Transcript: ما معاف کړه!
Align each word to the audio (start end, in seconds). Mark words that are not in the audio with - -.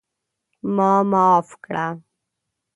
ما 0.75 0.91
معاف 1.11 1.49
کړه! 1.63 1.87